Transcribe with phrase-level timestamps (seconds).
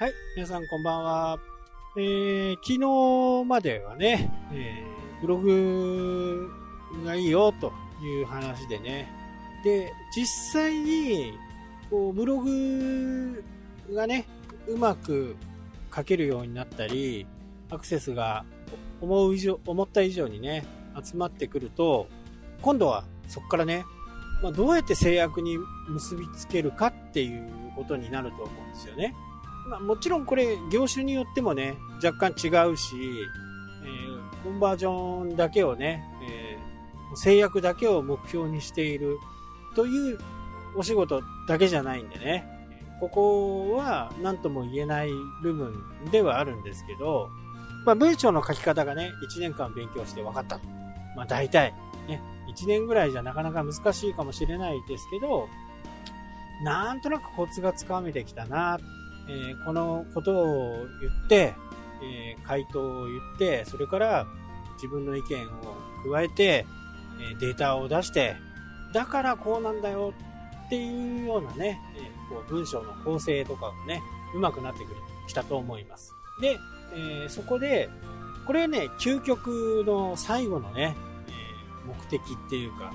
[0.00, 1.40] はい、皆さんこんばんは。
[1.96, 6.48] えー、昨日まではね、えー、ブログ
[7.04, 9.08] がいいよという話でね。
[9.64, 11.36] で、実際に、
[11.90, 13.42] こう、ブログ
[13.92, 14.28] がね、
[14.68, 15.34] うまく
[15.92, 17.26] 書けるようになったり、
[17.68, 18.44] アクセスが
[19.00, 20.64] 思う以上、思った以上にね、
[21.02, 22.06] 集まってくると、
[22.62, 23.84] 今度はそこからね、
[24.44, 27.42] まあ、どうやって制約に結びつけるかっていう
[27.74, 29.12] ことになると思うんですよね。
[29.68, 32.96] まあ、もちろんこれ業種によってもね、若干違うし、
[33.84, 39.18] えー、コンバージョンだけをね、えー、制約だけを目標にしている
[39.74, 40.18] という
[40.76, 42.44] お仕事だけじゃないんでね、
[43.00, 45.10] ここは何とも言えない
[45.42, 45.74] 部分
[46.10, 47.28] ではあるんですけど、
[47.84, 50.58] まあ、文章の書き方がね、1年間勉強して分かった。
[51.16, 51.74] まあ大体、
[52.08, 52.20] ね、
[52.54, 55.48] 1年ぐらいじゃなかなか難しいかもしれないですけど、
[56.62, 58.78] なんとなくコツがつかめてきたな、
[59.28, 61.54] えー、このことを言って、
[62.02, 64.26] えー、回答を言って、それから
[64.74, 65.76] 自分の意見を
[66.10, 66.66] 加えて、
[67.20, 68.36] え、データを出して、
[68.92, 70.14] だからこうなんだよ
[70.66, 74.02] っていうようなね、え、こう文章の構成とかがね、
[74.34, 76.14] うまくなってくる、きたと思います。
[76.40, 76.58] で、
[76.94, 77.88] え、そこで、
[78.46, 80.96] これね、究極の最後のね、
[81.28, 82.92] え、目的っていうか、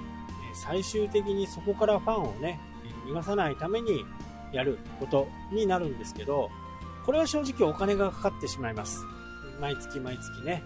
[0.56, 2.59] 最終的にそこからファンをね、
[3.08, 4.06] 逃がさないために
[4.53, 6.49] やることになるんですけど、
[7.05, 9.03] これは正直お金がかかってしまいます。
[9.59, 10.63] 毎月毎月ね、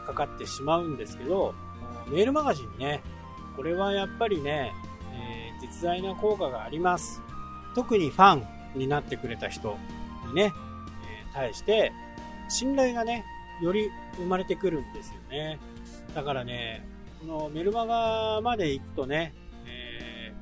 [0.00, 1.54] えー、かかってしまうんですけど、
[2.08, 3.02] メールマガジンね、
[3.56, 4.72] これはやっぱりね、
[5.12, 7.20] えー、実在な効果があります。
[7.74, 9.76] 特にファンになってくれた人
[10.28, 10.52] にね、
[11.06, 11.92] えー、対して、
[12.48, 13.24] 信頼がね、
[13.62, 15.58] より生まれてくるんですよね。
[16.14, 16.86] だからね、
[17.20, 19.34] このメルマガまで行くとね、
[19.66, 20.34] え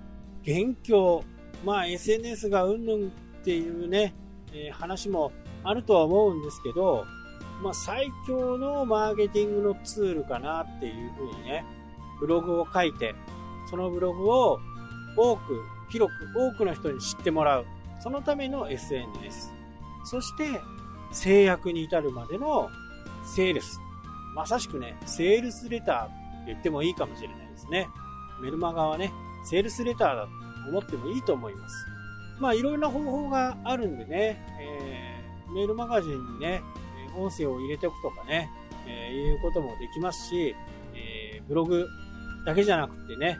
[0.42, 1.24] ー、元凶、
[1.64, 3.10] まあ SNS がうんぬんっ
[3.44, 4.14] ていうね、
[4.52, 5.32] えー、話も
[5.64, 7.04] あるとは思うんですけど、
[7.62, 11.64] まあ最強のマーケティングのツールかなっていうふうにね、
[12.20, 13.14] ブログを書いて、
[13.70, 14.60] そのブログを
[15.16, 17.66] 多く、広く多くの人に知ってもらう。
[18.00, 19.52] そのための SNS。
[20.04, 20.60] そして、
[21.12, 22.68] 制約に至るまでの
[23.24, 23.78] セールス。
[24.34, 26.14] まさしくね、セールスレターって
[26.46, 27.88] 言ってもいいかもしれないですね。
[28.40, 29.12] メルマガはね、
[29.44, 30.28] セールスレターだ
[30.68, 31.86] 思ってもいいと思います。
[32.38, 36.62] まあいろいろな方法があるんでね、えー、メールマガジンにね、
[37.16, 38.50] 音声を入れておくとかね、
[38.86, 40.54] えー、いうこともできますし、
[40.94, 41.86] えー、ブログ
[42.44, 43.38] だけじゃなくてね、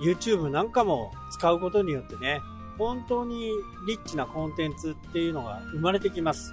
[0.00, 2.40] えー、YouTube なんかも使うことによってね、
[2.78, 3.50] 本当に
[3.88, 6.52] リッチなコンテンツっていうのが生まれてきます。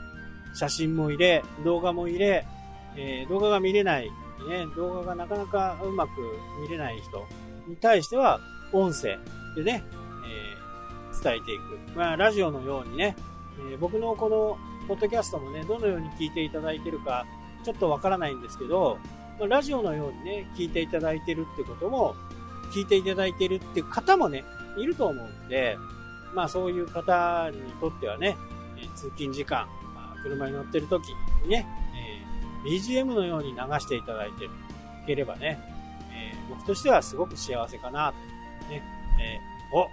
[0.55, 2.47] 写真も入れ、動画も入れ、
[2.95, 4.09] えー、動画が見れない、
[4.49, 6.11] ね、動画がなかなかうまく
[6.61, 7.25] 見れない人
[7.67, 8.39] に対しては、
[8.71, 9.17] 音声
[9.55, 9.83] でね、
[10.25, 11.97] えー、伝えていく。
[11.97, 13.15] まあ、ラジオのようにね、
[13.71, 14.57] えー、僕のこの、
[14.87, 17.25] ポッドキャストもね、どのように聞いていただいてるか、
[17.63, 18.99] ちょっとわからないんですけど、
[19.39, 22.15] まあ、ラジオのようにね、聞いていただいてるってことも、
[22.71, 24.43] 聞いていただいてるって方もね、
[24.77, 25.77] いると思うんで、
[26.33, 28.35] まあそういう方にとってはね、
[28.77, 31.07] え通勤時間、まあ車に乗ってる時
[31.43, 31.65] にね、
[32.65, 34.49] えー、BGM のように流していただいてい
[35.07, 35.59] ければね、
[36.11, 38.13] えー、僕としてはすごく幸せかな
[38.63, 38.69] と。
[38.69, 38.83] ね、
[39.19, 39.89] えー、お、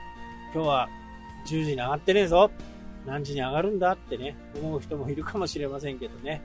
[0.55, 0.89] 今日は
[1.47, 2.51] 10時に上がってねえぞ
[3.07, 6.43] 何時に上がるんだってね、思う人もいるかもしれませんけどね、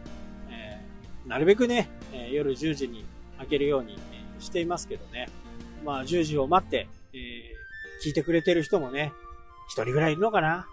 [0.50, 3.06] えー、なるべくね、え夜10時に
[3.38, 4.00] 開けるように
[4.40, 5.30] していますけどね、
[5.86, 7.18] まあ10時を待って、え
[8.04, 9.14] 聞いてくれてる人もね、
[9.70, 10.68] 一人ぐらいいるのかな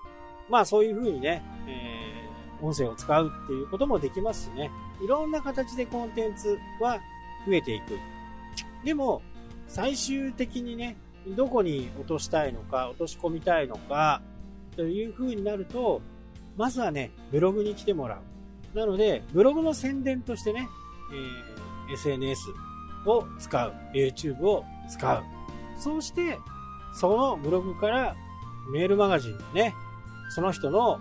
[0.48, 2.14] まあそういう風にね、え
[2.62, 4.70] 音声を使うっていうこともできますしね。
[5.02, 6.98] いろんな形でコンテンツは
[7.46, 7.98] 増えていく。
[8.84, 9.22] でも、
[9.68, 10.96] 最終的にね、
[11.28, 14.22] どこに落としたいのか、落とし込みたいのか、
[14.76, 16.02] という風になると、
[16.56, 18.20] まずはね、ブログに来てもら
[18.74, 18.78] う。
[18.78, 20.68] なので、ブログの宣伝としてね、
[21.88, 22.50] えー、SNS
[23.06, 23.74] を使う。
[23.94, 25.22] YouTube を使う。
[25.78, 26.38] そうして、
[26.94, 28.14] そのブログから
[28.72, 29.74] メールマガジンにね、
[30.30, 31.00] その人の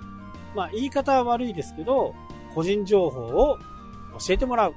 [0.55, 2.13] まあ、言い方は悪いですけど、
[2.53, 3.57] 個人情報を
[4.27, 4.75] 教えてもらう。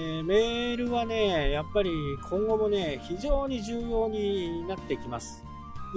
[0.00, 1.90] えー、メールはね、やっぱり
[2.30, 5.44] 今後もね、非常に重要になってきます。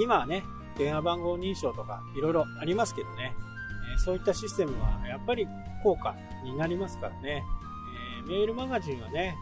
[0.02, 0.44] 今はね、
[0.76, 3.36] 電話番号認証とかいろいろありますけどね、
[3.94, 5.46] えー、そういったシステムはやっぱり
[5.84, 7.44] 効果になりますからね、
[8.24, 9.36] えー、メールマガジンはね、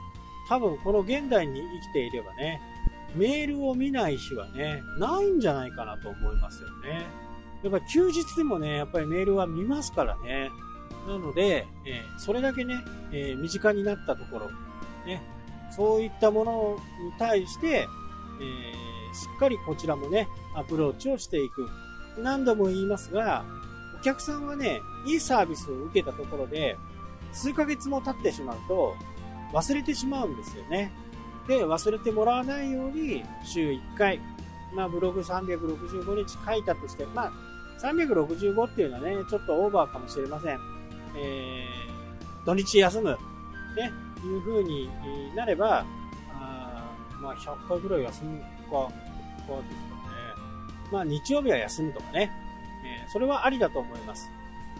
[0.50, 2.62] 多分この現代に生きていればね、
[3.16, 7.06] メールを見ない日はね、ないんじゃないかなと思いますよね。
[7.64, 10.50] やっぱり休日でもね、やっぱりメールは見ますからね。
[11.10, 14.52] なので、えー、それだけね、えー、身近になったところ、
[15.08, 15.24] ね、
[15.76, 21.68] そういったものに対して、えー、しっかりこちらもね、アプローチをしていく。
[22.20, 23.44] 何度も言いますが、
[24.00, 26.78] お客さんはね、いいサービスを受けたところで、
[27.34, 28.94] 数ヶ月も経ってしまうと、
[29.52, 30.92] 忘れてしまうんですよね。
[31.48, 34.20] で、忘れてもらわないように、週1回、
[34.76, 37.32] まあ、ブログ365日書いたとして、まあ、
[37.82, 40.79] 365っていうのはね、ちょっとオーバーかもしれません。
[41.16, 43.18] えー、土日休む、
[43.78, 43.92] ね、
[44.26, 44.90] いう風に
[45.36, 45.86] なれば、
[46.34, 50.10] あまあ、100回ぐらい休むか、かですかね。
[50.92, 52.32] まあ、日曜日は休むとかね、
[52.86, 54.30] えー、それはありだと思います。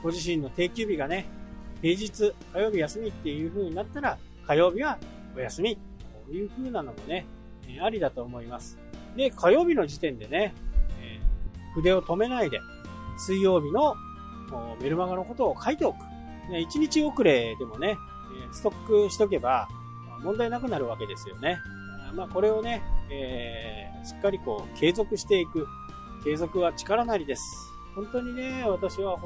[0.02, 1.26] ご自身の定休日がね、
[1.82, 4.98] 平日、火曜日休みっていう風になったら、火曜日は
[5.36, 5.82] お休み、こ
[6.30, 7.26] ういう風なのもね、
[7.68, 8.78] えー、ありだと思います。
[9.16, 10.54] で、火曜日の時点でね、
[11.02, 12.60] えー、筆を止めないで、
[13.18, 13.96] 水曜日の
[14.82, 15.98] メルマガのことを書いておく。
[16.50, 17.98] ね、1日遅れでもね、
[18.52, 19.68] ストックしとけば
[20.24, 21.60] 問題なくなるわけですよね。
[22.14, 22.82] まあ、これをね、
[23.12, 25.68] えー、しっかりこう継続していく。
[26.24, 27.72] 継続は力なりです。
[27.96, 29.18] 本当にね、私は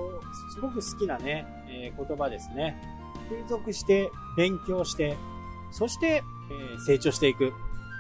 [0.54, 2.80] すごく好きなね、えー、言葉ですね。
[3.30, 5.18] 継続して、勉強して、
[5.72, 7.54] そして、えー、成長していく。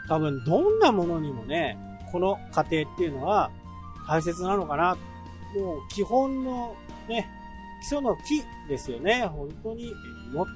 [0.07, 1.77] 多分、どんなものにもね、
[2.11, 3.49] この過程っていうのは
[4.07, 4.95] 大切なのかな。
[5.55, 6.75] もう基本の
[7.07, 7.27] ね、
[7.83, 9.25] 基礎の木ですよね。
[9.25, 9.93] 本当に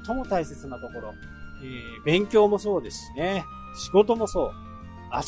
[0.05, 1.13] 最も大切なところ。
[1.61, 3.43] えー、勉強もそうですしね。
[3.75, 4.53] 仕事もそう。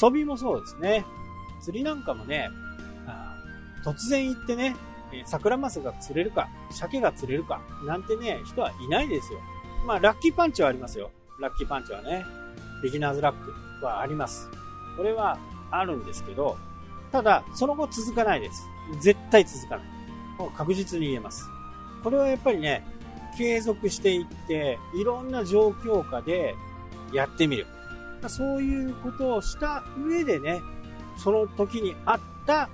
[0.01, 1.06] 遊びもそうですね。
[1.62, 2.50] 釣りなんかもね、
[3.84, 4.75] 突然行ってね、
[5.25, 9.40] 桜マスが釣れるか、鮭が釣れるか、なんてね、人はいないですよ。
[9.86, 11.12] まあ、ラッキーパンチはありますよ。
[11.42, 12.25] ラッキーパンチはね。
[12.81, 13.36] ビギナーズラッ
[13.80, 14.50] クはあります。
[14.95, 15.38] これは
[15.69, 16.57] あるんですけど、
[17.12, 18.63] ただ、その後続かないです。
[19.02, 19.86] 絶対続かない。
[20.38, 21.45] もう確実に言えます。
[22.04, 22.84] これはやっぱりね、
[23.38, 26.56] 継続していって、いろんな状況下で
[27.13, 27.68] やってみる。
[28.28, 30.60] そういうことをした上でね、
[31.18, 32.69] その時にあった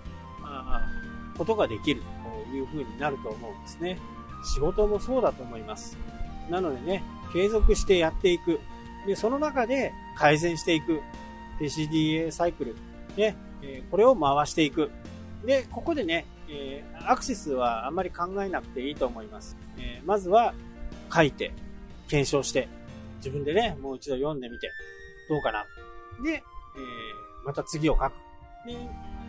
[1.38, 2.02] ことができる
[2.50, 4.00] という風になると思うんですね。
[4.44, 5.98] 仕事もそうだと思います。
[6.50, 8.60] なのでね、継続してやっていく。
[9.06, 11.02] で、その中で改善していく。
[11.60, 12.76] PCDA サイクル。
[13.18, 13.36] ね、
[13.92, 14.92] これを回していく。
[15.46, 19.58] で、ここでね、えー、アクセスはあんまり考えなくていいと思います。
[19.78, 20.54] えー、まずは
[21.14, 21.54] 書いて、
[22.08, 22.68] 検証して、
[23.18, 24.70] 自分でね、もう一度読んでみて、
[25.30, 25.66] どうかな。
[26.24, 26.44] で、えー、
[27.46, 28.14] また次を書く。
[28.68, 28.78] で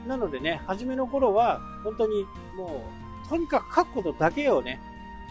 [0.06, 2.24] なのでね、初めの頃は、本当に
[2.56, 2.84] も
[3.26, 4.80] う、とにかく書くことだけをね、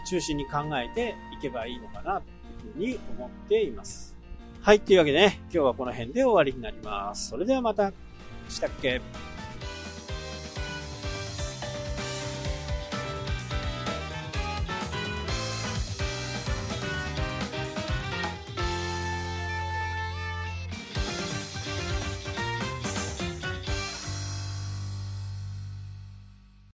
[0.08, 2.26] 中心に考えていけばいいのかな、と
[2.66, 4.14] いうふうに思っています。
[4.60, 7.28] はい、というわけでね、今日はこの辺で終わりになります。
[7.30, 7.92] それではまた、
[8.48, 9.00] したっけ？